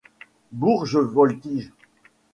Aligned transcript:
Bourges 0.51 0.97
Voltige. 1.13 1.71